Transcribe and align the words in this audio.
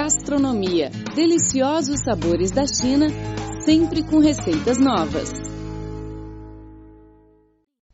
Gastronomia. 0.00 0.90
Deliciosos 1.16 2.04
sabores 2.04 2.52
da 2.52 2.62
China, 2.64 3.08
sempre 3.64 4.04
com 4.04 4.20
receitas 4.20 4.78
novas. 4.78 5.28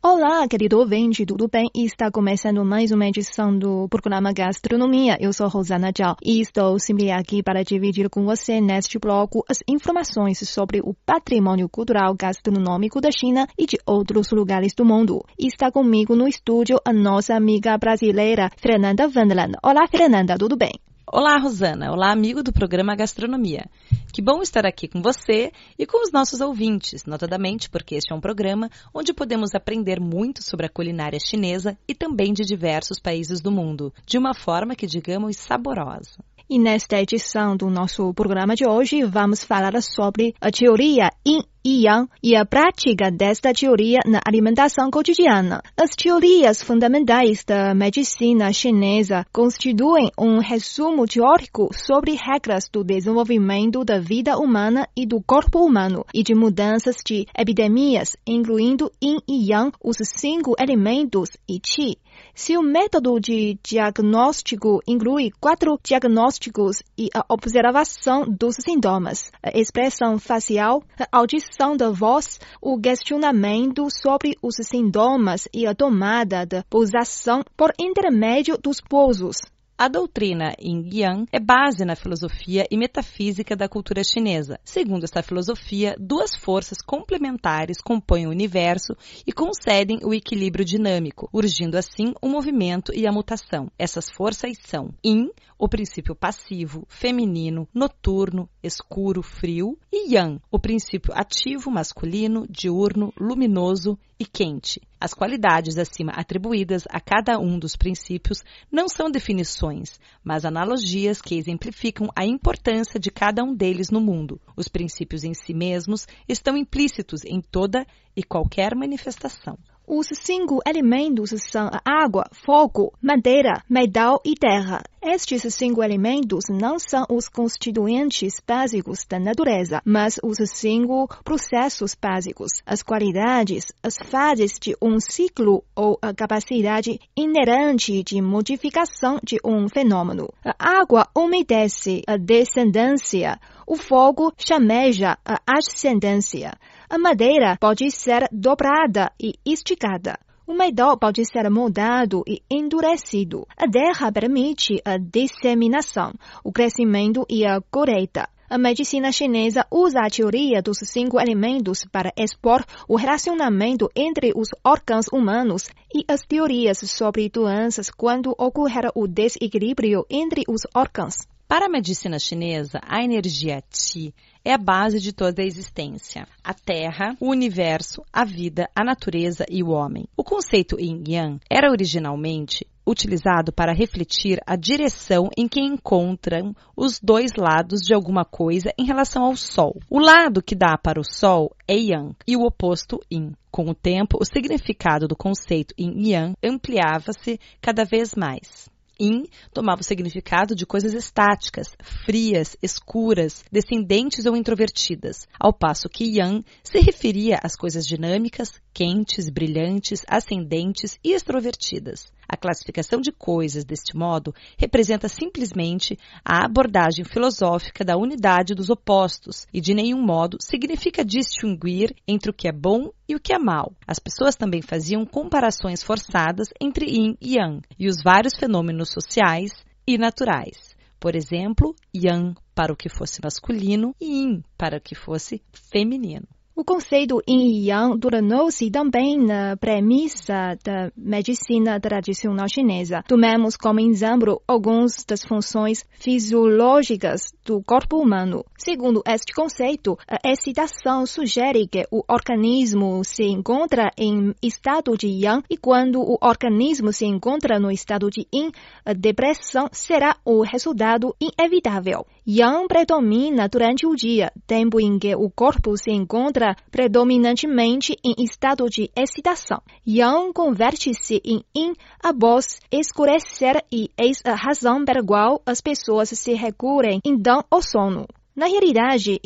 Olá, 0.03 0.47
querido 0.47 0.77
ouvinte, 0.77 1.25
tudo 1.25 1.47
bem? 1.51 1.67
Está 1.73 2.11
começando 2.11 2.63
mais 2.63 2.91
uma 2.91 3.07
edição 3.07 3.57
do 3.57 3.89
programa 3.89 4.31
Gastronomia. 4.31 5.17
Eu 5.19 5.33
sou 5.33 5.47
Rosana 5.47 5.91
Zhao 5.97 6.15
e 6.23 6.39
estou 6.41 6.77
sempre 6.77 7.09
aqui 7.09 7.41
para 7.41 7.63
dividir 7.63 8.07
com 8.07 8.23
você 8.23 8.61
neste 8.61 8.99
bloco 8.99 9.43
as 9.49 9.63
informações 9.67 10.47
sobre 10.47 10.81
o 10.81 10.93
patrimônio 11.07 11.67
cultural 11.67 12.13
gastronômico 12.13 13.01
da 13.01 13.09
China 13.09 13.47
e 13.57 13.65
de 13.65 13.79
outros 13.83 14.29
lugares 14.31 14.75
do 14.75 14.85
mundo. 14.85 15.25
Está 15.39 15.71
comigo 15.71 16.15
no 16.15 16.27
estúdio 16.27 16.77
a 16.85 16.93
nossa 16.93 17.33
amiga 17.33 17.75
brasileira 17.79 18.51
Fernanda 18.57 19.07
Vandeland. 19.07 19.53
Olá, 19.63 19.87
Fernanda, 19.89 20.37
tudo 20.37 20.55
bem? 20.55 20.73
Olá, 21.07 21.37
Rosana. 21.37 21.91
Olá, 21.91 22.11
amigo 22.11 22.41
do 22.41 22.51
programa 22.51 22.95
Gastronomia. 22.95 23.67
Que 24.11 24.23
bom 24.23 24.41
estar 24.41 24.65
aqui 24.65 24.87
com 24.87 25.03
você 25.03 25.51
e 25.77 25.85
com 25.85 26.01
os 26.01 26.11
nossos 26.11 26.41
ouvintes, 26.41 27.05
notadamente 27.05 27.69
porque 27.69 27.93
este 27.93 28.11
é 28.11 28.15
um 28.15 28.19
programa 28.19 28.71
onde 28.91 29.13
podemos 29.13 29.53
aprender 29.53 29.99
muito 29.99 30.41
sobre 30.41 30.65
a 30.65 30.69
culinária 30.69 31.19
chinesa 31.19 31.77
e 31.87 31.93
também 31.93 32.33
de 32.33 32.43
diversos 32.43 32.99
países 32.99 33.39
do 33.39 33.51
mundo, 33.51 33.93
de 34.03 34.17
uma 34.17 34.33
forma 34.33 34.75
que 34.75 34.87
digamos 34.87 35.37
saborosa. 35.37 36.17
E 36.49 36.57
nesta 36.57 36.99
edição 36.99 37.55
do 37.55 37.69
nosso 37.69 38.11
programa 38.15 38.55
de 38.55 38.67
hoje, 38.67 39.03
vamos 39.03 39.43
falar 39.43 39.79
sobre 39.83 40.33
a 40.41 40.49
teoria 40.49 41.11
Yin 41.25 41.43
Yang 41.67 42.09
e 42.21 42.35
a 42.35 42.45
prática 42.45 43.09
desta 43.09 43.51
teoria 43.51 43.99
na 44.05 44.19
alimentação 44.23 44.91
cotidiana. 44.91 45.63
As 45.75 45.95
teorias 45.95 46.61
fundamentais 46.61 47.43
da 47.43 47.73
medicina 47.73 48.53
chinesa 48.53 49.25
constituem 49.33 50.11
um 50.15 50.37
resumo 50.37 51.07
teórico 51.07 51.69
sobre 51.73 52.13
regras 52.13 52.69
do 52.71 52.83
desenvolvimento 52.83 53.83
da 53.83 53.99
vida 53.99 54.37
humana 54.37 54.87
e 54.95 55.07
do 55.07 55.19
corpo 55.19 55.65
humano 55.65 56.05
e 56.13 56.21
de 56.21 56.35
mudanças 56.35 56.97
de 57.03 57.25
epidemias, 57.35 58.15
incluindo 58.27 58.91
Yin 59.03 59.17
e 59.27 59.51
Yang, 59.51 59.75
os 59.83 59.97
cinco 60.01 60.53
elementos 60.59 61.29
e 61.49 61.59
Qi. 61.59 61.97
Se 62.33 62.57
o 62.57 62.61
método 62.61 63.19
de 63.19 63.57
diagnóstico 63.61 64.81
inclui 64.87 65.31
quatro 65.39 65.77
diagnósticos 65.83 66.81
e 66.97 67.09
a 67.13 67.25
observação 67.27 68.23
dos 68.23 68.55
sintomas, 68.63 69.31
a 69.43 69.57
expressão 69.57 70.17
facial, 70.17 70.81
a 70.99 71.17
audição 71.17 71.54
da 71.77 71.89
voz, 71.89 72.39
o 72.61 72.77
questionamento 72.79 73.87
sobre 73.89 74.37
os 74.41 74.55
sintomas 74.61 75.47
e 75.53 75.65
a 75.65 75.73
tomada 75.73 76.45
da 76.45 76.63
posição 76.69 77.43
por 77.55 77.71
intermédio 77.79 78.57
dos 78.57 78.81
pousos. 78.81 79.37
A 79.77 79.89
doutrina 79.89 80.55
Yin 80.57 80.89
Yang 80.89 81.27
é 81.33 81.39
base 81.39 81.83
na 81.83 81.97
filosofia 81.97 82.65
e 82.71 82.77
metafísica 82.77 83.57
da 83.57 83.67
cultura 83.67 84.05
chinesa. 84.05 84.57
Segundo 84.63 85.03
esta 85.03 85.21
filosofia, 85.21 85.97
duas 85.99 86.33
forças 86.33 86.77
complementares 86.77 87.81
compõem 87.81 88.25
o 88.25 88.29
universo 88.29 88.95
e 89.27 89.33
concedem 89.33 89.99
o 90.01 90.13
equilíbrio 90.13 90.63
dinâmico, 90.63 91.27
urgindo 91.33 91.77
assim 91.77 92.13
o 92.21 92.29
movimento 92.29 92.93
e 92.95 93.05
a 93.05 93.11
mutação. 93.11 93.69
Essas 93.77 94.09
forças 94.09 94.53
são 94.63 94.93
Yin, 95.05 95.29
o 95.59 95.67
princípio 95.67 96.15
passivo, 96.15 96.85
feminino, 96.87 97.67
noturno, 97.73 98.47
escuro, 98.63 99.21
frio, 99.21 99.77
e 99.91 100.15
Yang, 100.15 100.39
o 100.49 100.57
princípio 100.57 101.13
ativo, 101.13 101.69
masculino, 101.69 102.47
diurno, 102.49 103.11
luminoso 103.19 103.99
e 104.17 104.25
quente. 104.25 104.79
As 104.99 105.13
qualidades 105.13 105.77
acima 105.77 106.13
atribuídas 106.13 106.83
a 106.89 106.99
cada 107.01 107.37
um 107.37 107.59
dos 107.59 107.75
princípios 107.75 108.43
não 108.71 108.87
são 108.87 109.11
definições, 109.11 109.99
mas 110.23 110.45
analogias 110.45 111.21
que 111.21 111.37
exemplificam 111.37 112.07
a 112.15 112.25
importância 112.25 112.99
de 112.99 113.11
cada 113.11 113.43
um 113.43 113.53
deles 113.53 113.89
no 113.91 113.99
mundo. 113.99 114.39
Os 114.55 114.69
princípios 114.69 115.23
em 115.23 115.33
si 115.33 115.53
mesmos 115.53 116.07
estão 116.27 116.55
implícitos 116.55 117.25
em 117.25 117.41
toda 117.41 117.85
e 118.15 118.23
qualquer 118.23 118.73
manifestação. 118.73 119.57
Os 119.87 120.07
cinco 120.13 120.61
elementos 120.65 121.29
são 121.51 121.67
a 121.67 121.79
água, 121.85 122.25
fogo, 122.31 122.91
madeira, 122.99 123.63
metal 123.69 124.19
e 124.25 124.33
terra. 124.33 124.81
Estes 124.99 125.53
cinco 125.53 125.83
elementos 125.83 126.45
não 126.49 126.79
são 126.79 127.05
os 127.07 127.27
constituintes 127.27 128.41
básicos 128.47 129.05
da 129.07 129.19
natureza, 129.19 129.83
mas 129.85 130.19
os 130.23 130.37
cinco 130.49 131.07
processos 131.23 131.93
básicos, 131.93 132.49
as 132.65 132.81
qualidades, 132.81 133.71
as 133.83 133.95
fases 134.09 134.53
de 134.59 134.75
um 134.81 134.99
ciclo 134.99 135.63
ou 135.75 135.99
a 136.01 136.11
capacidade 136.15 136.99
inerente 137.15 138.01
de 138.01 138.19
modificação 138.19 139.19
de 139.23 139.37
um 139.45 139.69
fenômeno. 139.69 140.33
A 140.43 140.79
água 140.81 141.07
umedece 141.15 142.01
a 142.07 142.17
descendência, 142.17 143.39
o 143.67 143.75
fogo 143.75 144.33
chameja 144.37 145.15
a 145.23 145.39
ascendência. 145.45 146.53
A 146.87 146.99
madeira 146.99 147.57
pode 147.59 147.89
ser 147.89 148.29
dobrada 148.31 149.11
e 149.19 149.33
esticada. 149.43 150.19
O 150.45 150.53
metal 150.53 150.95
pode 150.99 151.25
ser 151.25 151.49
moldado 151.49 152.23
e 152.27 152.43
endurecido. 152.49 153.47
A 153.57 153.67
terra 153.67 154.11
permite 154.11 154.79
a 154.85 154.95
disseminação, 154.97 156.13
o 156.43 156.51
crescimento 156.51 157.25
e 157.27 157.43
a 157.43 157.59
colheita. 157.71 158.29
A 158.47 158.59
medicina 158.59 159.11
chinesa 159.11 159.65
usa 159.71 160.01
a 160.01 160.09
teoria 160.09 160.61
dos 160.61 160.77
cinco 160.83 161.19
elementos 161.19 161.83
para 161.91 162.13
expor 162.15 162.63
o 162.87 162.95
relacionamento 162.95 163.89
entre 163.95 164.31
os 164.35 164.49
órgãos 164.63 165.07
humanos 165.11 165.67
e 165.91 166.05
as 166.07 166.21
teorias 166.21 166.77
sobre 166.77 167.27
doenças 167.27 167.89
quando 167.89 168.35
ocorrer 168.37 168.91
o 168.93 169.07
desequilíbrio 169.07 170.05
entre 170.07 170.43
os 170.47 170.61
órgãos. 170.75 171.27
Para 171.47 171.67
a 171.67 171.69
medicina 171.69 172.17
chinesa, 172.17 172.79
a 172.81 173.03
energia 173.03 173.61
Qi 173.69 174.15
é 174.43 174.51
a 174.51 174.57
base 174.57 174.99
de 174.99 175.13
toda 175.13 175.43
a 175.43 175.45
existência. 175.45 176.27
A 176.43 176.55
Terra, 176.55 177.15
o 177.19 177.29
universo, 177.29 178.01
a 178.11 178.25
vida, 178.25 178.67
a 178.75 178.83
natureza 178.83 179.45
e 179.47 179.61
o 179.61 179.69
homem. 179.69 180.07
O 180.17 180.23
conceito 180.23 180.79
Yin 180.79 181.03
Yang 181.07 181.39
era 181.47 181.69
originalmente 181.69 182.65
utilizado 182.83 183.53
para 183.53 183.73
refletir 183.73 184.39
a 184.45 184.55
direção 184.55 185.29
em 185.37 185.47
que 185.47 185.59
encontram 185.59 186.55
os 186.75 186.99
dois 186.99 187.31
lados 187.37 187.81
de 187.81 187.93
alguma 187.93 188.25
coisa 188.25 188.73
em 188.75 188.85
relação 188.85 189.23
ao 189.23 189.35
Sol. 189.35 189.79
O 189.87 189.99
lado 189.99 190.41
que 190.41 190.55
dá 190.55 190.75
para 190.75 190.99
o 190.99 191.03
Sol 191.03 191.55
é 191.67 191.75
Yang 191.75 192.15
e 192.27 192.35
o 192.35 192.41
oposto 192.41 192.99
Yin. 193.11 193.33
Com 193.51 193.69
o 193.69 193.75
tempo, 193.75 194.17
o 194.19 194.25
significado 194.25 195.07
do 195.07 195.15
conceito 195.15 195.75
Yin 195.79 196.09
Yang 196.09 196.33
ampliava-se 196.43 197.39
cada 197.61 197.85
vez 197.85 198.15
mais. 198.15 198.73
Yin 198.99 199.25
tomava 199.53 199.81
o 199.81 199.83
significado 199.83 200.55
de 200.55 200.65
coisas 200.65 200.93
estáticas, 200.93 201.75
frias, 202.05 202.55
escuras, 202.61 203.43
descendentes 203.51 204.25
ou 204.25 204.35
introvertidas, 204.35 205.27
ao 205.39 205.53
passo 205.53 205.89
que 205.89 206.05
Yang 206.05 206.45
se 206.63 206.79
referia 206.79 207.39
às 207.43 207.55
coisas 207.55 207.85
dinâmicas, 207.85 208.53
quentes, 208.73 209.29
brilhantes, 209.29 210.03
ascendentes 210.07 210.97
e 211.03 211.13
extrovertidas. 211.13 212.11
A 212.27 212.35
classificação 212.37 212.99
de 212.99 213.11
coisas 213.11 213.63
deste 213.63 213.95
modo 213.95 214.33
representa 214.57 215.07
simplesmente 215.07 215.97
a 216.23 216.45
abordagem 216.45 217.05
filosófica 217.05 217.83
da 217.83 217.97
unidade 217.97 218.55
dos 218.55 218.69
opostos 218.69 219.45
e 219.53 219.61
de 219.61 219.73
nenhum 219.73 220.01
modo 220.01 220.37
significa 220.41 221.03
distinguir 221.03 221.95
entre 222.07 222.29
o 222.29 222.33
que 222.33 222.47
é 222.47 222.51
bom 222.51 222.89
e 223.07 223.15
o 223.15 223.19
que 223.19 223.33
é 223.33 223.39
mal. 223.39 223.73
As 223.87 223.99
pessoas 223.99 224.35
também 224.35 224.61
faziam 224.61 225.05
comparações 225.05 225.83
forçadas 225.83 226.47
entre 226.59 226.85
yin 226.85 227.15
e 227.21 227.37
yang 227.37 227.61
e 227.79 227.87
os 227.87 227.97
vários 228.03 228.33
fenômenos 228.37 228.89
sociais 228.89 229.51
e 229.87 229.97
naturais. 229.97 230.75
Por 230.99 231.15
exemplo, 231.15 231.75
yang 231.93 232.35
para 232.55 232.73
o 232.73 232.75
que 232.75 232.89
fosse 232.89 233.21
masculino 233.23 233.95
e 234.01 234.05
yin 234.05 234.43
para 234.57 234.77
o 234.77 234.81
que 234.81 234.95
fosse 234.95 235.41
feminino. 235.53 236.27
O 236.57 236.63
conceito 236.63 237.21
yin 237.27 237.41
e 237.41 237.67
yang 237.69 237.99
tornou-se 237.99 238.71
também 238.71 239.19
na 239.19 239.57
premissa 239.57 240.57
da 240.63 240.89
medicina 240.95 241.77
tradicional 241.81 242.47
chinesa. 242.47 243.03
Tomemos 243.05 243.57
como 243.57 243.81
exemplo 243.81 244.41
algumas 244.47 245.03
das 245.05 245.21
funções 245.25 245.83
fisiológicas 245.99 247.33
do 247.45 247.61
corpo 247.61 247.97
humano. 247.97 248.45
Segundo 248.57 249.03
este 249.05 249.33
conceito, 249.33 249.97
a 250.07 250.17
excitação 250.31 251.05
sugere 251.05 251.67
que 251.67 251.85
o 251.91 252.01
organismo 252.07 253.03
se 253.03 253.25
encontra 253.25 253.91
em 253.97 254.33
estado 254.41 254.95
de 254.95 255.07
yang 255.07 255.43
e 255.49 255.57
quando 255.57 255.99
o 255.99 256.17
organismo 256.21 256.93
se 256.93 257.05
encontra 257.05 257.59
no 257.59 257.69
estado 257.69 258.09
de 258.09 258.25
yin, 258.33 258.49
a 258.85 258.93
depressão 258.93 259.67
será 259.73 260.15
o 260.23 260.41
resultado 260.41 261.13
inevitável. 261.19 262.05
Yang 262.27 262.67
predomina 262.67 263.47
durante 263.47 263.85
o 263.85 263.95
dia, 263.95 264.31
tempo 264.47 264.79
em 264.79 264.97
que 264.97 265.15
o 265.15 265.29
corpo 265.29 265.77
se 265.77 265.91
encontra 265.91 266.55
predominantemente 266.71 267.95
em 268.03 268.15
estado 268.23 268.67
de 268.67 268.89
excitação. 268.95 269.61
Yang 269.87 270.33
converte-se 270.33 271.21
em 271.23 271.43
yin 271.55 271.73
após 272.03 272.59
escurecer 272.71 273.63
e 273.71 273.91
eis 273.95 274.23
a 274.25 274.33
razão 274.33 274.83
pela 274.83 275.05
qual 275.05 275.39
as 275.45 275.61
pessoas 275.61 276.09
se 276.09 276.33
recuram 276.33 276.99
então 277.05 277.43
ao 277.47 277.61
sono. 277.61 278.07
Na 278.35 278.47
realidade, 278.47 279.17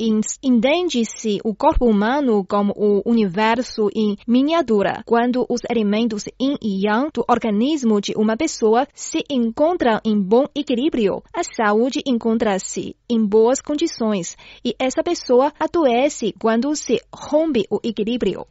entende-se 0.44 1.40
o 1.44 1.56
corpo 1.56 1.86
humano 1.86 2.46
como 2.48 2.72
o 2.78 3.02
universo 3.10 3.90
em 3.96 4.16
miniatura, 4.28 5.02
quando 5.04 5.48
os 5.50 5.62
elementos 5.68 6.26
yin 6.40 6.56
e 6.62 6.86
yang 6.86 7.10
do 7.12 7.26
organismo 7.28 8.00
de 8.00 8.14
uma 8.16 8.38
pessoa 8.38 8.88
se 8.94 9.24
encontram 9.28 10.00
em 10.06 10.22
bom 10.22 10.46
equilíbrio. 10.54 11.24
A 11.34 11.42
saúde 11.42 12.04
encontra-se 12.06 12.96
em 13.10 13.26
boas 13.26 13.60
condições 13.60 14.38
e 14.64 14.76
essa 14.78 15.02
pessoa 15.02 15.52
adoece 15.60 16.36
quando 16.40 16.76
se 16.76 17.02
rompe 17.12 17.66
o 17.72 17.80
equilíbrio. 17.84 18.46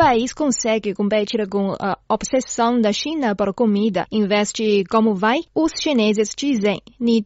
País 0.00 0.32
consegue 0.32 0.94
competir 0.94 1.46
com 1.46 1.74
a 1.78 1.98
obsessão 2.08 2.80
da 2.80 2.90
China 2.90 3.36
por 3.36 3.52
comida. 3.52 4.06
De 4.54 4.82
como 4.84 5.14
vai, 5.14 5.40
os 5.54 5.72
chineses 5.78 6.30
dizem, 6.34 6.80
ni 6.98 7.22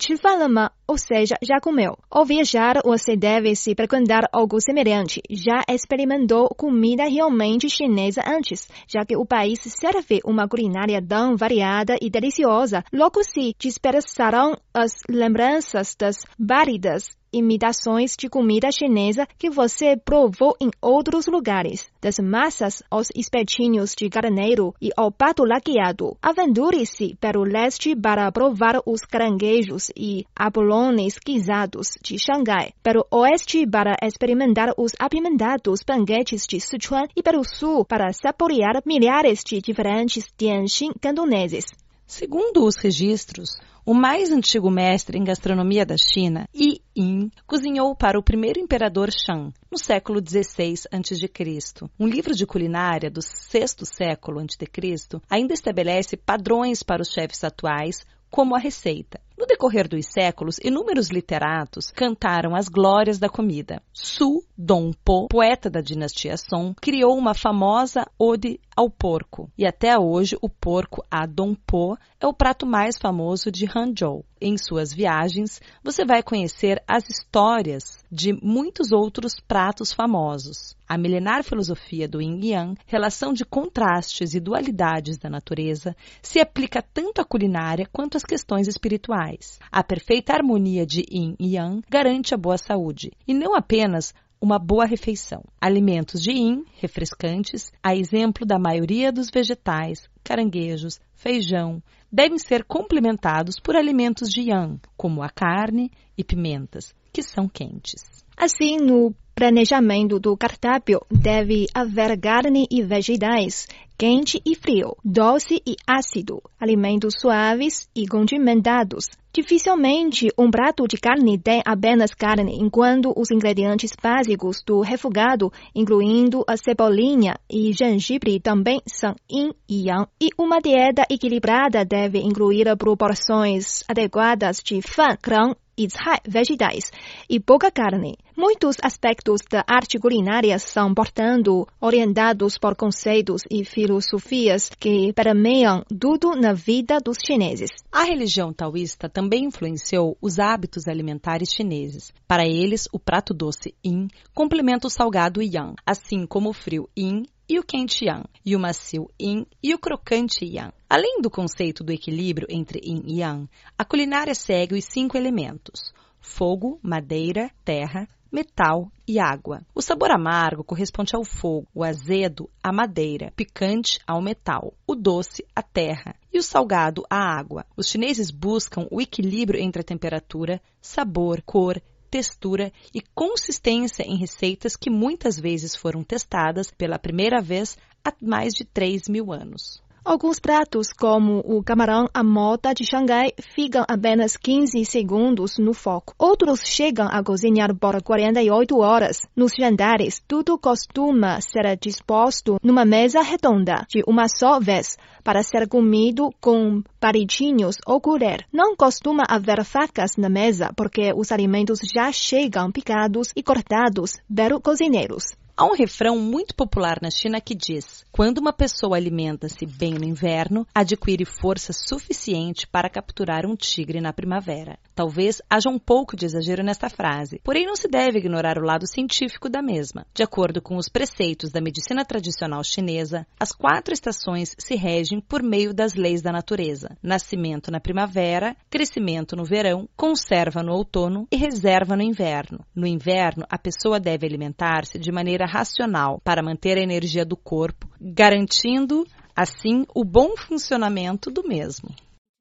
ou 0.87 0.99
seja, 0.99 1.37
já 1.41 1.61
comeu. 1.61 1.97
Ao 2.11 2.25
viajar, 2.25 2.81
você 2.85 3.17
deve 3.17 3.55
se 3.55 3.77
perguntar 3.77 4.29
algo 4.33 4.61
semelhante. 4.61 5.23
Já 5.31 5.63
experimentou 5.71 6.49
comida 6.49 7.05
realmente 7.05 7.71
chinesa 7.71 8.23
antes, 8.27 8.69
já 8.89 9.05
que 9.05 9.17
o 9.17 9.25
país 9.25 9.61
serve 9.61 10.21
uma 10.25 10.49
culinária 10.49 11.01
tão 11.01 11.37
variada 11.37 11.97
e 12.03 12.11
deliciosa. 12.11 12.83
Logo 12.93 13.23
se 13.23 13.55
dispersarão 13.57 14.57
as 14.75 14.91
lembranças 15.09 15.95
das 15.97 16.17
válidas 16.37 17.17
imitações 17.35 18.15
de 18.17 18.29
comida 18.29 18.71
chinesa 18.71 19.27
que 19.39 19.51
você 19.51 19.97
provou 19.97 20.57
em 20.61 20.71
outros 20.81 21.27
lugares. 21.27 21.87
Das 22.01 22.19
massas 22.19 22.83
aos 22.91 23.09
espetinhos 23.15 23.95
de 23.97 24.09
carneiro 24.09 24.75
e 24.81 24.91
ao 24.97 25.11
pato 25.11 25.45
laqueado. 25.45 26.17
Aventure-se 26.23 27.17
para 27.21 27.39
o 27.39 27.45
leste 27.45 27.97
para 27.97 28.31
provar 28.31 28.81
os 28.87 29.01
caranguejos 29.03 29.91
e 29.97 30.25
abolones 30.35 31.19
guisados 31.19 31.89
de 32.03 32.19
Xangai. 32.19 32.73
Para 32.83 33.01
o 33.01 33.07
oeste 33.11 33.67
para 33.67 33.97
experimentar 34.03 34.73
os 34.77 34.93
apimentados 34.99 35.81
banquetes 35.87 36.47
de 36.47 36.61
Sichuan 36.61 37.09
e 37.17 37.23
para 37.23 37.39
o 37.39 37.45
sul 37.45 37.85
para 37.85 38.13
saborear 38.13 38.81
milhares 38.87 39.43
de 39.45 39.61
diferentes 39.61 40.27
tianxin 40.37 40.93
cantoneses. 41.01 41.65
Segundo 42.07 42.65
os 42.65 42.77
registros, 42.77 43.59
o 43.85 43.95
mais 43.95 44.31
antigo 44.31 44.71
mestre 44.71 45.19
em 45.19 45.25
gastronomia 45.25 45.85
da 45.85 45.97
China, 45.97 46.47
Yi 46.55 46.81
Yin, 46.97 47.29
cozinhou 47.45 47.97
para 47.97 48.17
o 48.17 48.23
primeiro 48.23 48.61
imperador 48.61 49.11
Shang, 49.11 49.53
no 49.69 49.77
século 49.77 50.21
XVI 50.21 50.75
a.C. 50.93 51.91
Um 51.99 52.07
livro 52.07 52.33
de 52.33 52.47
culinária 52.47 53.11
do 53.11 53.21
sexto 53.21 53.85
século 53.85 54.39
a.C. 54.39 55.21
ainda 55.29 55.53
estabelece 55.53 56.17
padrões 56.17 56.85
para 56.85 57.03
os 57.03 57.09
chefes 57.09 57.43
atuais, 57.43 58.07
como 58.31 58.55
a 58.55 58.61
receita. 58.61 59.21
No 59.37 59.47
decorrer 59.47 59.89
dos 59.89 60.07
séculos, 60.07 60.59
inúmeros 60.63 61.09
literatos 61.11 61.91
cantaram 61.91 62.55
as 62.55 62.69
glórias 62.69 63.19
da 63.19 63.29
comida. 63.29 63.83
Su 63.93 64.45
Dongpo, 64.57 65.27
poeta 65.29 65.69
da 65.69 65.81
dinastia 65.81 66.37
Song, 66.37 66.75
criou 66.81 67.19
uma 67.19 67.35
famosa 67.35 68.07
ode 68.17 68.61
ao 68.77 68.89
porco. 68.89 69.51
E 69.59 69.67
até 69.67 69.99
hoje, 69.99 70.37
o 70.41 70.49
porco 70.49 71.05
a 71.11 71.27
Dongpo 71.27 71.99
é 72.21 72.27
o 72.27 72.33
prato 72.33 72.65
mais 72.65 72.97
famoso 72.97 73.51
de 73.51 73.67
Hangzhou. 73.67 74.25
Em 74.41 74.57
suas 74.59 74.93
viagens, 74.93 75.61
você 75.83 76.05
vai 76.05 76.23
conhecer 76.23 76.83
as 76.87 77.09
histórias 77.09 78.05
de 78.11 78.33
muitos 78.33 78.93
outros 78.93 79.41
pratos 79.41 79.93
famosos. 79.93 80.77
A 80.87 80.99
milenar 80.99 81.43
filosofia 81.43 82.07
do 82.07 82.21
Yin 82.21 82.41
Yang, 82.45 82.81
relação 82.87 83.33
de 83.33 83.45
contrastes 83.45 84.35
e 84.35 84.41
dualidades 84.41 85.17
da 85.17 85.31
natureza, 85.31 85.97
se 86.21 86.41
aplica 86.41 86.83
tanto 86.83 87.21
à 87.21 87.25
culinária 87.25 87.89
quanto 87.91 88.17
às 88.17 88.23
questões 88.23 88.69
espirituais. 88.69 89.24
A 89.71 89.83
perfeita 89.83 90.33
harmonia 90.33 90.85
de 90.87 91.05
Yin 91.11 91.37
e 91.39 91.55
Yang 91.57 91.83
garante 91.89 92.35
a 92.35 92.37
boa 92.37 92.59
saúde, 92.59 93.11
e 93.27 93.33
não 93.33 93.55
apenas 93.55 94.15
uma 94.45 94.59
boa 94.59 94.85
refeição. 94.85 95.43
Alimentos 95.59 96.21
de 96.23 96.33
yin, 96.33 96.65
refrescantes, 96.77 97.73
a 97.83 97.97
exemplo 97.97 98.45
da 98.45 98.59
maioria 98.59 99.11
dos 99.11 99.31
vegetais, 99.31 100.07
caranguejos, 100.23 101.01
feijão, 101.15 101.83
devem 102.13 102.39
ser 102.39 102.65
complementados 102.65 103.59
por 103.59 103.75
alimentos 103.75 104.29
de 104.29 104.51
yang, 104.51 104.79
como 104.97 105.23
a 105.23 105.31
carne 105.31 105.91
e 106.17 106.23
pimentas, 106.23 106.95
que 107.11 107.23
são 107.23 107.49
quentes. 107.49 108.03
Assim, 108.37 108.77
no 108.77 109.15
planejamento 109.35 110.21
do 110.21 110.37
cardápio 110.37 111.01
deve 111.11 111.67
haver 111.75 112.19
carne 112.21 112.67
e 112.71 112.83
vegetais, 112.83 113.67
quente 113.99 114.41
e 114.45 114.55
frio, 114.55 114.97
doce 115.05 115.61
e 115.67 115.75
ácido, 115.87 116.43
alimentos 116.59 117.15
suaves 117.21 117.89
e 117.95 118.07
condimentados. 118.07 119.07
Dificilmente 119.33 120.29
um 120.39 120.49
prato 120.49 120.87
de 120.87 120.97
carne 120.97 121.37
tem 121.37 121.61
apenas 121.65 122.15
carne, 122.15 122.57
enquanto 122.57 123.13
os 123.17 123.33
ingredientes 123.33 123.91
básicos 124.01 124.63
do 124.65 124.81
refogado, 124.81 125.53
incluindo 125.75 126.45
a 126.47 126.57
cebolinha 126.57 127.35
e 127.51 127.73
gengibre, 127.73 128.39
também 128.39 128.81
são 128.87 129.17
yin 129.29 129.51
e 129.69 129.89
yang. 129.89 130.07
E 130.23 130.29
uma 130.39 130.61
dieta 130.61 131.05
equilibrada 131.11 131.85
deve 131.85 132.21
incluir 132.21 132.77
proporções 132.77 133.83
adequadas 133.89 134.59
de 134.63 134.81
fan, 134.81 135.19
grão 135.21 135.57
e 135.77 135.87
vegetais 136.27 136.91
e 137.29 137.39
pouca 137.41 137.71
carne. 137.71 138.17
Muitos 138.37 138.77
aspectos 138.83 139.41
da 139.51 139.65
arte 139.67 139.99
culinária 139.99 140.59
são, 140.59 140.93
portanto, 140.93 141.67
orientados 141.81 142.59
por 142.59 142.75
conceitos 142.75 143.43
e 143.51 143.65
filosofias 143.65 144.69
que 144.79 145.13
permeiam 145.13 145.85
tudo 146.01 146.35
na 146.35 146.53
vida 146.53 146.99
dos 146.99 147.17
chineses. 147.25 147.71
A 147.93 148.05
religião 148.05 148.53
taoísta 148.53 149.09
também 149.09 149.45
influenciou 149.45 150.17
os 150.21 150.39
hábitos 150.39 150.89
alimentares 150.89 151.51
chineses. 151.55 152.13
Para 152.27 152.45
eles, 152.45 152.89
o 152.93 152.99
prato 152.99 153.33
doce 153.33 153.75
yin 153.85 154.09
complementa 154.35 154.89
o 154.89 154.91
salgado 154.91 155.41
yang, 155.41 155.75
assim 155.87 156.27
como 156.27 156.51
o 156.51 156.53
frio 156.53 156.89
yin 156.99 157.23
e 157.49 157.59
o 157.59 157.63
quente 157.63 158.07
yang, 158.07 158.25
e 158.45 158.57
o 158.57 158.59
macio 158.59 159.11
yin 159.21 159.47
e 159.63 159.75
o 159.75 159.79
crocante 159.79 160.45
yang. 160.45 160.73
Além 160.89 161.21
do 161.21 161.31
conceito 161.31 161.85
do 161.85 161.93
equilíbrio 161.93 162.47
entre 162.51 162.81
yin 162.83 163.03
e 163.07 163.21
yang, 163.21 163.49
a 163.77 163.85
culinária 163.85 164.35
segue 164.35 164.75
os 164.75 164.85
cinco 164.85 165.17
elementos: 165.17 165.93
fogo, 166.21 166.79
madeira, 166.83 167.51
terra, 167.65 168.09
metal 168.33 168.91
e 169.07 169.21
água. 169.21 169.65
O 169.73 169.81
sabor 169.81 170.11
amargo 170.11 170.65
corresponde 170.65 171.15
ao 171.15 171.25
fogo, 171.25 171.69
o 171.73 171.85
azedo 171.85 172.51
à 172.63 172.73
madeira, 172.73 173.33
picante 173.37 174.01
ao 174.07 174.21
metal, 174.21 174.75
o 174.87 174.97
doce 174.97 175.47
à 175.55 175.63
terra 175.63 176.17
e 176.33 176.39
o 176.39 176.43
salgado 176.43 177.05
à 177.09 177.39
água. 177.39 177.65
Os 177.77 177.89
chineses 177.89 178.31
buscam 178.31 178.89
o 178.91 179.01
equilíbrio 179.01 179.61
entre 179.61 179.83
a 179.83 179.85
temperatura, 179.85 180.61
sabor, 180.81 181.43
cor, 181.43 181.81
textura 182.15 182.73
e 182.95 183.01
consistência 183.13 184.05
em 184.05 184.17
receitas 184.17 184.77
que 184.77 184.89
muitas 184.89 185.37
vezes 185.37 185.75
foram 185.75 186.05
testadas 186.05 186.71
pela 186.71 186.97
primeira 186.97 187.41
vez 187.41 187.77
há 188.05 188.15
mais 188.23 188.55
de 188.55 188.65
3 188.65 189.09
mil 189.09 189.33
anos. 189.33 189.83
Alguns 190.07 190.39
pratos, 190.39 190.93
como 190.93 191.39
o 191.47 191.63
camarão 191.63 192.07
à 192.13 192.23
moda 192.23 192.75
de 192.75 192.85
Xangai, 192.85 193.33
ficam 193.55 193.87
apenas 193.89 194.37
15 194.37 194.85
segundos 194.85 195.57
no 195.57 195.73
fogo. 195.73 196.13
Outros 196.19 196.61
chegam 196.61 197.09
a 197.11 197.25
cozinhar 197.25 197.75
por 197.75 198.03
48 198.03 198.79
horas. 198.81 199.23
Nos 199.35 199.53
jantares, 199.59 200.21
tudo 200.29 200.59
costuma 200.59 201.41
ser 201.41 201.79
disposto 201.79 202.59
numa 202.63 202.85
mesa 202.85 203.23
redonda, 203.23 203.87
de 203.89 204.03
uma 204.07 204.29
só 204.29 204.61
vez, 204.61 204.99
para 205.25 205.43
ser 205.43 205.67
comido 205.67 206.29
com 206.39 206.83
palitinhos 207.01 207.77
ou 207.87 207.99
colher. 207.99 208.45
Não 208.53 208.77
costuma 208.77 209.23
haver 209.27 209.65
facas 209.65 210.19
na 210.19 210.29
mesa, 210.29 210.71
porque 210.77 211.15
os 211.17 211.33
alimentos 211.33 211.79
já 211.95 212.13
chegam 212.13 212.71
picados 212.71 213.33
e 213.35 213.43
cortados 213.43 214.19
pelos 214.29 214.61
cozinheiros. 214.61 215.25
Há 215.57 215.65
um 215.67 215.73
refrão 215.77 216.19
muito 216.19 216.53
popular 216.53 216.99
na 217.01 217.11
China 217.13 217.41
que 217.41 217.55
diz: 217.55 218.05
quando 218.11 218.39
uma 218.39 218.53
pessoa 218.53 218.97
alimenta-se 218.97 219.65
bem 219.65 219.95
no 219.95 220.05
inverno, 220.05 220.67
adquire 220.75 221.25
força 221.25 221.73
suficiente 221.73 222.67
para 222.67 222.91
capturar 222.91 223.47
um 223.47 223.55
tigre 223.55 224.01
na 224.01 224.13
primavera. 224.13 224.77
Talvez 224.95 225.43
haja 225.51 225.69
um 225.69 225.79
pouco 225.79 226.17
de 226.17 226.25
exagero 226.25 226.63
nesta 226.63 226.89
frase, 226.89 227.41
porém 227.43 227.67
não 227.67 227.75
se 227.75 227.89
deve 227.89 228.19
ignorar 228.19 228.59
o 228.59 228.65
lado 228.65 228.87
científico 228.87 229.49
da 229.49 229.61
mesma. 229.61 230.07
De 230.15 230.23
acordo 230.23 230.63
com 230.63 230.77
os 230.77 230.89
preceitos 230.89 231.51
da 231.51 231.61
medicina 231.61 232.05
tradicional 232.05 232.63
chinesa, 232.63 233.27
as 233.39 233.51
quatro 233.51 233.93
estações 233.93 234.55
se 234.57 234.77
regem 234.77 235.21
por 235.21 235.43
meio 235.43 235.75
das 235.75 235.95
leis 235.95 236.23
da 236.23 236.31
natureza: 236.31 236.97
nascimento 237.03 237.71
na 237.71 237.81
primavera, 237.81 238.57
crescimento 238.71 239.35
no 239.35 239.45
verão, 239.45 239.89
conserva 239.97 240.63
no 240.63 240.73
outono 240.73 241.27
e 241.31 241.37
reserva 241.37 241.97
no 241.97 242.03
inverno. 242.03 242.65
No 242.75 242.87
inverno, 242.87 243.45
a 243.51 243.59
pessoa 243.59 243.99
deve 243.99 244.27
alimentar-se 244.27 244.99
de 244.99 245.11
maneira 245.11 245.45
racional 245.45 246.21
para 246.23 246.43
manter 246.43 246.79
a 246.79 246.83
energia 246.83 247.25
do 247.25 247.37
corpo, 247.37 247.89
garantindo 248.01 249.05
assim 249.35 249.85
o 249.93 250.05
bom 250.05 250.37
funcionamento 250.37 251.31
do 251.31 251.43
mesmo. 251.43 251.89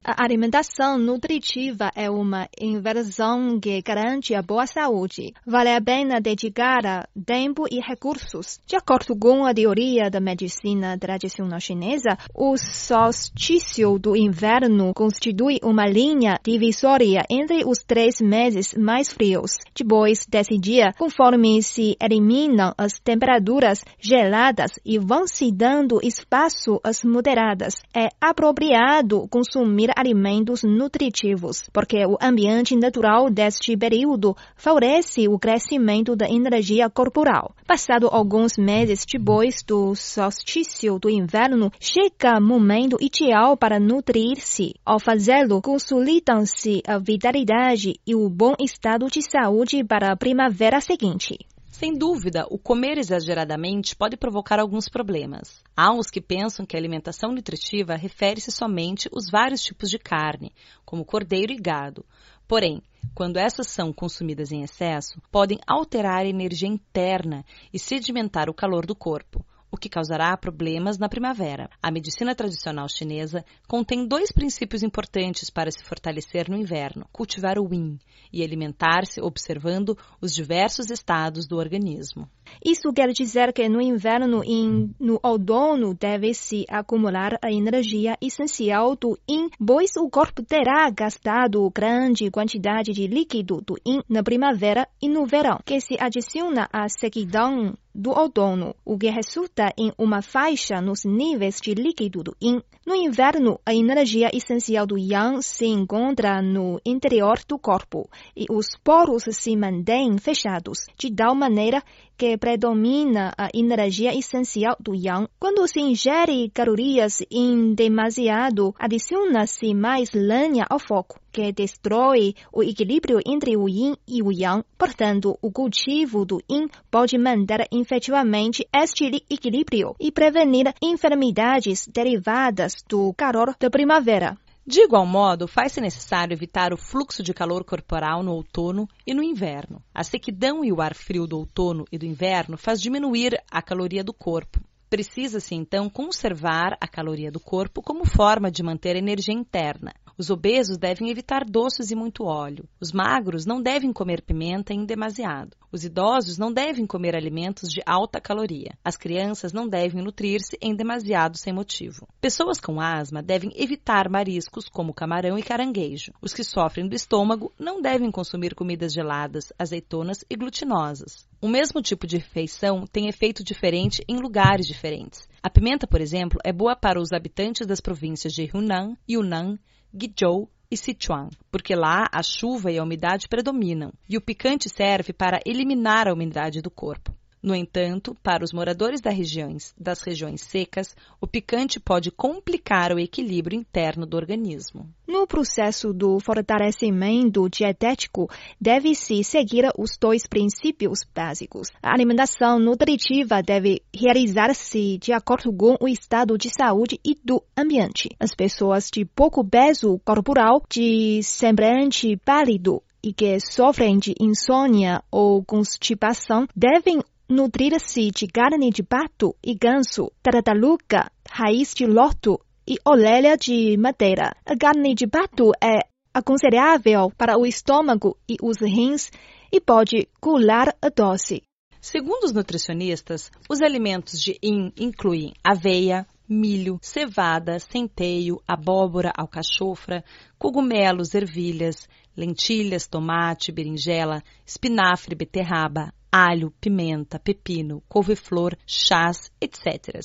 A 0.06 0.22
alimentação 0.22 0.98
nutritiva 0.98 1.90
é 1.96 2.10
uma 2.10 2.46
inversão 2.60 3.58
que 3.58 3.80
garante 3.80 4.34
a 4.34 4.42
boa 4.42 4.66
saúde. 4.66 5.32
Vale 5.46 5.70
a 5.70 5.80
pena 5.80 6.20
dedicar 6.20 7.08
tempo 7.24 7.64
e 7.70 7.80
recursos. 7.80 8.60
De 8.66 8.76
acordo 8.76 9.16
com 9.16 9.46
a 9.46 9.54
teoria 9.54 10.10
da 10.10 10.20
medicina 10.20 10.98
tradicional 10.98 11.58
chinesa, 11.58 12.18
o 12.34 12.54
solstício 12.58 13.98
do 13.98 14.14
inverno 14.14 14.92
constitui 14.92 15.58
uma 15.62 15.86
linha 15.86 16.38
divisória 16.44 17.24
entre 17.30 17.64
os 17.64 17.78
três 17.78 18.20
meses 18.20 18.74
mais 18.74 19.10
frios. 19.10 19.52
Depois 19.74 20.26
desse 20.28 20.58
dia, 20.58 20.92
conforme 20.98 21.62
se 21.62 21.96
eliminam 21.98 22.74
as 22.76 23.00
temperaturas 23.00 23.82
geladas 23.98 24.72
e 24.84 24.98
vão 24.98 25.26
se 25.26 25.50
dando 25.50 25.98
espaço 26.02 26.78
às 26.84 27.02
moderadas, 27.02 27.76
é 27.96 28.08
apropriado 28.20 29.26
consumir 29.28 29.93
alimentos 29.96 30.62
nutritivos, 30.62 31.64
porque 31.72 32.04
o 32.06 32.16
ambiente 32.20 32.76
natural 32.76 33.30
deste 33.30 33.76
período 33.76 34.36
favorece 34.56 35.28
o 35.28 35.38
crescimento 35.38 36.16
da 36.16 36.28
energia 36.28 36.90
corporal. 36.90 37.54
Passado 37.66 38.08
alguns 38.08 38.56
meses 38.58 39.04
depois 39.04 39.62
do 39.62 39.94
solstício 39.94 40.98
do 40.98 41.08
inverno, 41.08 41.70
chega 41.80 42.38
o 42.38 42.42
momento 42.42 42.96
ideal 43.00 43.56
para 43.56 43.80
nutrir-se. 43.80 44.74
Ao 44.84 44.98
fazê-lo, 44.98 45.62
consolidam-se 45.62 46.82
a 46.86 46.98
vitalidade 46.98 47.94
e 48.06 48.14
o 48.14 48.28
bom 48.28 48.54
estado 48.60 49.06
de 49.06 49.22
saúde 49.22 49.84
para 49.84 50.12
a 50.12 50.16
primavera 50.16 50.80
seguinte. 50.80 51.38
Sem 51.74 51.92
dúvida, 51.92 52.46
o 52.50 52.56
comer 52.56 52.98
exageradamente 52.98 53.96
pode 53.96 54.16
provocar 54.16 54.60
alguns 54.60 54.88
problemas. 54.88 55.60
Há 55.76 55.92
os 55.92 56.08
que 56.08 56.20
pensam 56.20 56.64
que 56.64 56.76
a 56.76 56.78
alimentação 56.78 57.32
nutritiva 57.32 57.96
refere-se 57.96 58.52
somente 58.52 59.08
aos 59.12 59.28
vários 59.28 59.60
tipos 59.60 59.90
de 59.90 59.98
carne, 59.98 60.52
como 60.84 61.04
cordeiro 61.04 61.52
e 61.52 61.56
gado. 61.56 62.06
Porém, 62.46 62.80
quando 63.12 63.38
essas 63.38 63.66
são 63.66 63.92
consumidas 63.92 64.52
em 64.52 64.62
excesso, 64.62 65.20
podem 65.32 65.58
alterar 65.66 66.20
a 66.20 66.28
energia 66.28 66.68
interna 66.68 67.44
e 67.72 67.78
sedimentar 67.78 68.48
o 68.48 68.54
calor 68.54 68.86
do 68.86 68.94
corpo 68.94 69.44
o 69.74 69.76
que 69.76 69.88
causará 69.88 70.36
problemas 70.36 70.98
na 70.98 71.08
primavera. 71.08 71.68
A 71.82 71.90
medicina 71.90 72.32
tradicional 72.32 72.88
chinesa 72.88 73.44
contém 73.66 74.06
dois 74.06 74.30
princípios 74.30 74.84
importantes 74.84 75.50
para 75.50 75.70
se 75.70 75.84
fortalecer 75.84 76.48
no 76.48 76.56
inverno: 76.56 77.08
cultivar 77.12 77.58
o 77.58 77.68
yin 77.74 77.98
e 78.32 78.42
alimentar-se 78.42 79.20
observando 79.20 79.98
os 80.20 80.32
diversos 80.32 80.90
estados 80.90 81.46
do 81.46 81.56
organismo. 81.56 82.30
Isso 82.62 82.92
quer 82.92 83.08
dizer 83.12 83.52
que 83.52 83.68
no 83.68 83.80
inverno 83.80 84.42
e 84.44 84.90
no 85.00 85.18
outono 85.22 85.94
deve-se 85.94 86.64
acumular 86.68 87.38
a 87.42 87.50
energia 87.50 88.16
essencial 88.20 88.96
do 88.96 89.18
yin, 89.28 89.48
pois 89.64 89.90
o 89.96 90.10
corpo 90.10 90.42
terá 90.42 90.90
gastado 90.90 91.70
grande 91.70 92.30
quantidade 92.30 92.92
de 92.92 93.06
líquido 93.06 93.60
do 93.60 93.76
yin 93.86 94.02
na 94.08 94.22
primavera 94.22 94.86
e 95.00 95.08
no 95.08 95.26
verão, 95.26 95.58
que 95.64 95.80
se 95.80 95.96
adiciona 95.98 96.68
à 96.72 96.88
sequidão 96.88 97.74
do 97.94 98.10
outono, 98.10 98.74
o 98.84 98.98
que 98.98 99.08
resulta 99.08 99.72
em 99.78 99.92
uma 99.96 100.20
faixa 100.20 100.80
nos 100.80 101.04
níveis 101.04 101.60
de 101.60 101.74
líquido 101.74 102.24
do 102.24 102.36
yin. 102.42 102.60
No 102.84 102.94
inverno, 102.94 103.60
a 103.64 103.72
energia 103.72 104.30
essencial 104.34 104.84
do 104.84 104.98
yang 104.98 105.40
se 105.42 105.66
encontra 105.66 106.42
no 106.42 106.80
interior 106.84 107.38
do 107.48 107.56
corpo 107.56 108.10
e 108.36 108.46
os 108.50 108.66
poros 108.82 109.24
se 109.30 109.56
mantêm 109.56 110.18
fechados, 110.18 110.86
de 110.98 111.14
tal 111.14 111.34
maneira 111.34 111.82
que 112.16 112.36
predomina 112.44 113.32
a 113.38 113.48
energia 113.54 114.14
essencial 114.14 114.76
do 114.78 114.94
yang. 114.94 115.26
Quando 115.40 115.66
se 115.66 115.80
ingere 115.80 116.50
calorias 116.50 117.22
em 117.30 117.74
demasiado, 117.74 118.74
adiciona-se 118.78 119.72
mais 119.72 120.10
lenha 120.12 120.66
ao 120.68 120.78
fogo, 120.78 121.18
que 121.32 121.50
destrói 121.52 122.34
o 122.52 122.62
equilíbrio 122.62 123.18
entre 123.24 123.56
o 123.56 123.66
yin 123.66 123.96
e 124.06 124.22
o 124.22 124.30
yang. 124.30 124.62
Portanto, 124.76 125.38
o 125.40 125.50
cultivo 125.50 126.26
do 126.26 126.38
yin 126.46 126.68
pode 126.90 127.16
manter 127.16 127.66
efetivamente 127.72 128.68
este 128.70 129.24
equilíbrio 129.30 129.96
e 129.98 130.12
prevenir 130.12 130.74
enfermidades 130.82 131.88
derivadas 131.88 132.74
do 132.86 133.14
calor 133.14 133.56
da 133.58 133.70
primavera. 133.70 134.36
De 134.66 134.80
igual 134.80 135.04
modo, 135.04 135.46
faz-se 135.46 135.78
necessário 135.78 136.32
evitar 136.32 136.72
o 136.72 136.78
fluxo 136.78 137.22
de 137.22 137.34
calor 137.34 137.64
corporal 137.64 138.22
no 138.22 138.32
outono 138.32 138.88
e 139.06 139.12
no 139.12 139.22
inverno. 139.22 139.82
A 139.94 140.02
sequidão 140.02 140.64
e 140.64 140.72
o 140.72 140.80
ar 140.80 140.94
frio 140.94 141.26
do 141.26 141.36
outono 141.36 141.84
e 141.92 141.98
do 141.98 142.06
inverno 142.06 142.56
faz 142.56 142.80
diminuir 142.80 143.38
a 143.50 143.60
caloria 143.60 144.02
do 144.02 144.14
corpo. 144.14 144.60
Precisa-se 144.88 145.54
então 145.54 145.90
conservar 145.90 146.78
a 146.80 146.88
caloria 146.88 147.30
do 147.30 147.40
corpo 147.40 147.82
como 147.82 148.06
forma 148.06 148.50
de 148.50 148.62
manter 148.62 148.96
a 148.96 148.98
energia 148.98 149.34
interna. 149.34 149.92
Os 150.16 150.30
obesos 150.30 150.78
devem 150.78 151.10
evitar 151.10 151.44
doces 151.44 151.90
e 151.90 151.96
muito 151.96 152.24
óleo. 152.24 152.68
Os 152.80 152.92
magros 152.92 153.44
não 153.44 153.60
devem 153.60 153.92
comer 153.92 154.22
pimenta 154.22 154.72
em 154.72 154.84
demasiado. 154.84 155.56
Os 155.72 155.84
idosos 155.84 156.38
não 156.38 156.52
devem 156.52 156.86
comer 156.86 157.16
alimentos 157.16 157.68
de 157.68 157.82
alta 157.84 158.20
caloria. 158.20 158.78
As 158.84 158.96
crianças 158.96 159.52
não 159.52 159.68
devem 159.68 160.00
nutrir-se 160.00 160.56
em 160.62 160.72
demasiado 160.72 161.36
sem 161.36 161.52
motivo. 161.52 162.06
Pessoas 162.20 162.60
com 162.60 162.80
asma 162.80 163.20
devem 163.20 163.50
evitar 163.56 164.08
mariscos 164.08 164.68
como 164.68 164.94
camarão 164.94 165.36
e 165.36 165.42
caranguejo. 165.42 166.12
Os 166.22 166.32
que 166.32 166.44
sofrem 166.44 166.86
do 166.86 166.94
estômago 166.94 167.52
não 167.58 167.82
devem 167.82 168.12
consumir 168.12 168.54
comidas 168.54 168.92
geladas, 168.92 169.52
azeitonas 169.58 170.24
e 170.30 170.36
glutinosas. 170.36 171.26
O 171.40 171.48
mesmo 171.48 171.82
tipo 171.82 172.06
de 172.06 172.18
refeição 172.18 172.86
tem 172.86 173.08
efeito 173.08 173.42
diferente 173.42 174.04
em 174.08 174.20
lugares 174.20 174.66
diferentes. 174.66 175.28
A 175.42 175.50
pimenta, 175.50 175.88
por 175.88 176.00
exemplo, 176.00 176.38
é 176.44 176.52
boa 176.52 176.76
para 176.76 177.00
os 177.00 177.12
habitantes 177.12 177.66
das 177.66 177.80
províncias 177.80 178.32
de 178.32 178.48
Hunan, 178.54 178.96
Yunnan, 179.10 179.58
Guizhou 179.96 180.50
e 180.68 180.76
Sichuan, 180.76 181.28
porque 181.52 181.76
lá 181.76 182.08
a 182.10 182.20
chuva 182.20 182.72
e 182.72 182.78
a 182.78 182.82
umidade 182.82 183.28
predominam, 183.28 183.92
e 184.08 184.16
o 184.16 184.20
picante 184.20 184.68
serve 184.68 185.12
para 185.12 185.38
eliminar 185.46 186.08
a 186.08 186.12
umidade 186.12 186.60
do 186.60 186.68
corpo. 186.68 187.14
No 187.44 187.54
entanto, 187.54 188.16
para 188.22 188.42
os 188.42 188.54
moradores 188.54 189.02
das 189.02 189.14
regiões, 189.14 189.74
das 189.78 190.00
regiões 190.00 190.40
secas, 190.40 190.96
o 191.20 191.26
picante 191.26 191.78
pode 191.78 192.10
complicar 192.10 192.90
o 192.90 192.98
equilíbrio 192.98 193.60
interno 193.60 194.06
do 194.06 194.16
organismo. 194.16 194.88
No 195.06 195.26
processo 195.26 195.92
do 195.92 196.18
fortalecimento 196.20 197.46
dietético, 197.50 198.30
deve-se 198.58 199.22
seguir 199.22 199.70
os 199.76 199.98
dois 200.00 200.26
princípios 200.26 201.00
básicos. 201.14 201.68
A 201.82 201.92
alimentação 201.92 202.58
nutritiva 202.58 203.42
deve 203.42 203.82
realizar-se 203.94 204.96
de 204.96 205.12
acordo 205.12 205.52
com 205.52 205.76
o 205.82 205.86
estado 205.86 206.38
de 206.38 206.48
saúde 206.48 206.98
e 207.04 207.14
do 207.22 207.42
ambiente. 207.54 208.08
As 208.18 208.34
pessoas 208.34 208.88
de 208.90 209.04
pouco 209.04 209.44
peso 209.44 210.00
corporal, 210.02 210.62
de 210.66 211.22
semblante 211.22 212.16
pálido 212.24 212.82
e 213.02 213.12
que 213.12 213.38
sofrem 213.38 213.98
de 213.98 214.14
insônia 214.18 215.02
ou 215.10 215.44
constipação 215.44 216.46
devem 216.56 217.02
nutrir-se 217.28 218.10
de 218.10 218.26
carne 218.26 218.70
de 218.70 218.82
pato 218.82 219.34
e 219.42 219.54
ganso, 219.54 220.10
tartaruga, 220.22 221.10
raiz 221.30 221.74
de 221.74 221.86
loto 221.86 222.40
e 222.66 222.76
orelha 222.84 223.36
de 223.36 223.76
madeira. 223.76 224.34
A 224.44 224.56
carne 224.56 224.94
de 224.94 225.06
pato 225.06 225.52
é 225.62 225.80
aconselhável 226.12 227.10
para 227.16 227.38
o 227.38 227.46
estômago 227.46 228.16
e 228.28 228.36
os 228.42 228.60
rins 228.60 229.10
e 229.50 229.60
pode 229.60 230.08
curar 230.20 230.74
a 230.80 230.90
tosse. 230.90 231.42
Segundo 231.80 232.24
os 232.24 232.32
nutricionistas, 232.32 233.30
os 233.48 233.60
alimentos 233.60 234.18
de 234.18 234.38
yin 234.42 234.72
incluem 234.78 235.34
aveia, 235.44 236.06
milho, 236.26 236.78
cevada, 236.80 237.58
centeio, 237.58 238.40
abóbora, 238.48 239.12
alcachofra, 239.14 240.02
cogumelos, 240.38 241.14
ervilhas, 241.14 241.86
lentilhas, 242.16 242.86
tomate, 242.86 243.52
berinjela, 243.52 244.22
espinafre, 244.46 245.14
beterraba, 245.14 245.92
alho, 246.14 246.52
pimenta, 246.60 247.18
pepino, 247.18 247.82
couve-flor, 247.88 248.56
chás, 248.64 249.32
etc. 249.40 250.00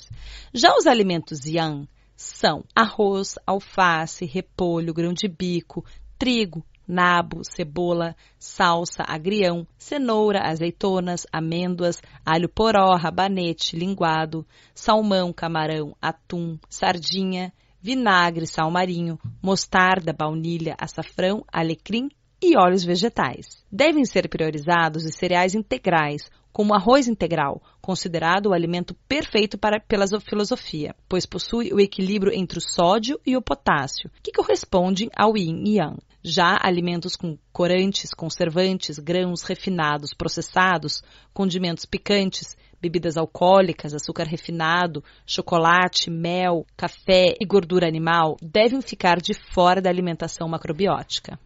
Já 0.52 0.76
os 0.76 0.88
alimentos 0.88 1.46
yang 1.46 1.88
são 2.16 2.64
arroz, 2.76 3.36
alface, 3.46 4.26
repolho, 4.26 4.92
grão 4.92 5.14
de 5.14 5.28
bico, 5.28 5.86
trigo, 6.18 6.66
nabo, 6.88 7.44
cebola, 7.44 8.16
salsa, 8.40 9.04
agrião, 9.08 9.68
cenoura, 9.78 10.50
azeitonas, 10.50 11.28
amêndoas, 11.32 12.02
alho 12.26 12.50
poró, 12.50 12.96
rabanete, 12.96 13.76
linguado, 13.78 14.44
salmão, 14.74 15.32
camarão, 15.32 15.96
atum, 16.02 16.58
sardinha, 16.68 17.54
vinagre, 17.80 18.48
sal 18.48 18.72
marinho, 18.72 19.20
mostarda, 19.44 20.12
baunilha, 20.12 20.76
açafrão, 20.80 21.46
alecrim 21.54 22.10
e 22.42 22.58
óleos 22.58 22.84
vegetais. 22.84 23.64
Devem 23.72 24.06
ser 24.06 24.30
priorizados 24.30 25.06
os 25.06 25.16
cereais 25.16 25.54
integrais, 25.54 26.30
como 26.52 26.74
arroz 26.74 27.08
integral, 27.08 27.62
considerado 27.82 28.48
o 28.48 28.54
alimento 28.54 28.94
perfeito 29.08 29.58
para, 29.58 29.80
pela 29.80 30.06
filosofia, 30.20 30.96
pois 31.08 31.26
possui 31.26 31.72
o 31.74 31.80
equilíbrio 31.80 32.34
entre 32.34 32.58
o 32.58 32.62
sódio 32.62 33.20
e 33.26 33.38
o 33.38 33.42
potássio, 33.42 34.10
que 34.24 34.32
correspondem 34.32 35.10
ao 35.16 35.38
yin 35.38 35.64
e 35.66 35.78
yang. 35.78 35.98
Já 36.22 36.58
alimentos 36.62 37.16
com 37.16 37.38
corantes, 37.54 38.14
conservantes, 38.14 39.00
grãos 39.00 39.42
refinados, 39.44 40.14
processados, 40.14 41.02
condimentos 41.34 41.86
picantes, 41.86 42.58
bebidas 42.82 43.16
alcoólicas, 43.16 43.94
açúcar 43.94 44.26
refinado, 44.26 45.04
chocolate, 45.26 46.10
mel, 46.10 46.66
café 46.76 47.36
e 47.40 47.46
gordura 47.46 47.88
animal 47.88 48.38
devem 48.42 48.82
ficar 48.82 49.22
de 49.22 49.34
fora 49.34 49.82
da 49.82 49.90
alimentação 49.90 50.48
macrobiótica. 50.48 51.40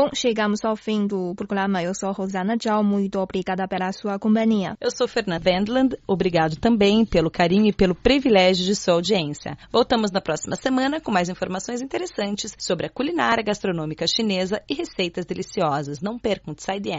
Bom, 0.00 0.10
chegamos 0.14 0.64
ao 0.64 0.76
fim 0.76 1.08
do 1.08 1.34
programa. 1.34 1.82
Eu 1.82 1.92
sou 1.92 2.12
Rosana 2.12 2.56
Tchau. 2.56 2.84
Muito 2.84 3.18
obrigada 3.18 3.66
pela 3.66 3.90
sua 3.90 4.16
companhia. 4.16 4.76
Eu 4.80 4.92
sou 4.92 5.08
Fernanda 5.08 5.50
Wendland. 5.50 5.96
Obrigado 6.06 6.54
também 6.54 7.04
pelo 7.04 7.28
carinho 7.28 7.66
e 7.66 7.72
pelo 7.72 7.96
privilégio 7.96 8.64
de 8.64 8.76
sua 8.76 8.94
audiência. 8.94 9.58
Voltamos 9.72 10.12
na 10.12 10.20
próxima 10.20 10.54
semana 10.54 11.00
com 11.00 11.10
mais 11.10 11.28
informações 11.28 11.80
interessantes 11.80 12.54
sobre 12.60 12.86
a 12.86 12.88
culinária 12.88 13.42
gastronômica 13.42 14.06
chinesa 14.06 14.62
e 14.70 14.74
receitas 14.74 15.26
deliciosas. 15.26 16.00
Não 16.00 16.16
percam, 16.16 16.54
sai 16.56 16.78
de 16.78 16.92